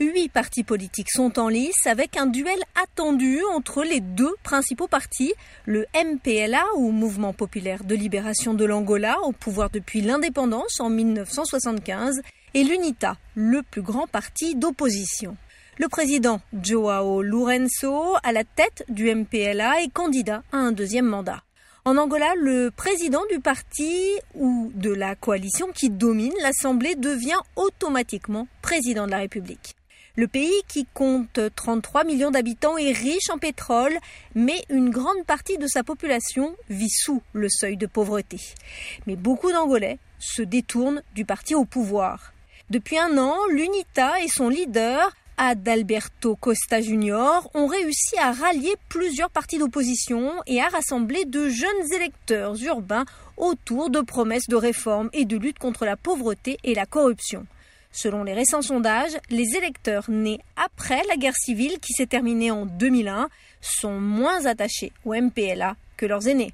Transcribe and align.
Huit 0.00 0.28
partis 0.28 0.62
politiques 0.62 1.10
sont 1.10 1.40
en 1.40 1.48
lice 1.48 1.84
avec 1.86 2.16
un 2.16 2.26
duel 2.26 2.60
attendu 2.80 3.40
entre 3.52 3.82
les 3.82 3.98
deux 3.98 4.32
principaux 4.44 4.86
partis, 4.86 5.34
le 5.66 5.86
MPLA 5.92 6.62
ou 6.76 6.92
Mouvement 6.92 7.32
populaire 7.32 7.82
de 7.82 7.96
libération 7.96 8.54
de 8.54 8.64
l'Angola 8.64 9.16
au 9.24 9.32
pouvoir 9.32 9.70
depuis 9.70 10.00
l'indépendance 10.00 10.78
en 10.78 10.88
1975 10.88 12.22
et 12.54 12.62
l'UNITA, 12.62 13.16
le 13.34 13.64
plus 13.64 13.82
grand 13.82 14.06
parti 14.06 14.54
d'opposition. 14.54 15.36
Le 15.78 15.88
président 15.88 16.40
Joao 16.52 17.20
Lourenço, 17.20 18.14
à 18.22 18.30
la 18.30 18.44
tête 18.44 18.84
du 18.88 19.12
MPLA, 19.12 19.82
est 19.82 19.92
candidat 19.92 20.44
à 20.52 20.58
un 20.58 20.70
deuxième 20.70 21.06
mandat. 21.06 21.42
En 21.84 21.96
Angola, 21.96 22.34
le 22.36 22.70
président 22.70 23.22
du 23.32 23.40
parti 23.40 24.12
ou 24.36 24.70
de 24.76 24.92
la 24.92 25.16
coalition 25.16 25.72
qui 25.74 25.90
domine 25.90 26.34
l'Assemblée 26.40 26.94
devient 26.94 27.40
automatiquement 27.56 28.46
président 28.62 29.06
de 29.06 29.10
la 29.10 29.18
République. 29.18 29.74
Le 30.18 30.26
pays, 30.26 30.62
qui 30.66 30.84
compte 30.94 31.38
33 31.54 32.02
millions 32.02 32.32
d'habitants, 32.32 32.76
est 32.76 32.90
riche 32.90 33.30
en 33.30 33.38
pétrole, 33.38 33.96
mais 34.34 34.64
une 34.68 34.90
grande 34.90 35.24
partie 35.24 35.58
de 35.58 35.68
sa 35.68 35.84
population 35.84 36.56
vit 36.68 36.90
sous 36.90 37.22
le 37.34 37.48
seuil 37.48 37.76
de 37.76 37.86
pauvreté. 37.86 38.40
Mais 39.06 39.14
beaucoup 39.14 39.52
d'Angolais 39.52 40.00
se 40.18 40.42
détournent 40.42 41.04
du 41.14 41.24
parti 41.24 41.54
au 41.54 41.64
pouvoir. 41.64 42.32
Depuis 42.68 42.98
un 42.98 43.16
an, 43.16 43.36
l'UNITA 43.52 44.20
et 44.24 44.26
son 44.26 44.48
leader, 44.48 45.14
Adalberto 45.36 46.34
Costa 46.34 46.80
Junior, 46.80 47.48
ont 47.54 47.68
réussi 47.68 48.18
à 48.18 48.32
rallier 48.32 48.74
plusieurs 48.88 49.30
partis 49.30 49.58
d'opposition 49.58 50.32
et 50.48 50.60
à 50.60 50.66
rassembler 50.66 51.26
de 51.26 51.48
jeunes 51.48 51.94
électeurs 51.94 52.60
urbains 52.64 53.04
autour 53.36 53.88
de 53.88 54.00
promesses 54.00 54.48
de 54.48 54.56
réforme 54.56 55.10
et 55.12 55.26
de 55.26 55.36
lutte 55.36 55.60
contre 55.60 55.84
la 55.84 55.96
pauvreté 55.96 56.58
et 56.64 56.74
la 56.74 56.86
corruption. 56.86 57.46
Selon 57.92 58.22
les 58.22 58.34
récents 58.34 58.62
sondages, 58.62 59.16
les 59.30 59.56
électeurs 59.56 60.04
nés 60.08 60.40
après 60.56 61.02
la 61.08 61.16
guerre 61.16 61.36
civile 61.36 61.78
qui 61.80 61.92
s'est 61.92 62.06
terminée 62.06 62.50
en 62.50 62.66
2001 62.66 63.28
sont 63.60 64.00
moins 64.00 64.46
attachés 64.46 64.92
au 65.04 65.14
MPLA 65.14 65.76
que 65.96 66.06
leurs 66.06 66.28
aînés. 66.28 66.52